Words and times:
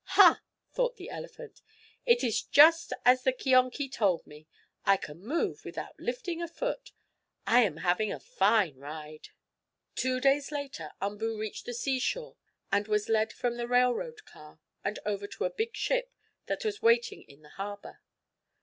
"Ha!" 0.17 0.41
thought 0.73 0.95
the 0.97 1.11
elephant. 1.11 1.61
"It's 2.07 2.41
just 2.41 2.91
as 3.05 3.21
the 3.21 3.31
keonkie 3.31 3.87
told 3.91 4.25
me, 4.25 4.47
I 4.83 4.97
can 4.97 5.19
move 5.19 5.63
without 5.63 5.93
lifting 5.99 6.41
a 6.41 6.47
foot! 6.47 6.91
I 7.45 7.59
am 7.59 7.77
having 7.77 8.11
a 8.11 8.19
fine 8.19 8.77
ride!" 8.77 9.27
Two 9.93 10.19
days 10.19 10.51
later 10.51 10.89
Umboo 11.03 11.37
reached 11.37 11.67
the 11.67 11.75
seashore 11.75 12.35
and 12.71 12.87
was 12.87 13.09
led 13.09 13.31
from 13.31 13.57
the 13.57 13.67
railroad 13.67 14.25
car, 14.25 14.59
and 14.83 14.97
over 15.05 15.27
to 15.27 15.45
a 15.45 15.51
big 15.51 15.75
ship 15.75 16.11
that 16.47 16.65
was 16.65 16.81
waiting 16.81 17.21
in 17.27 17.43
the 17.43 17.49
harbor. 17.49 18.01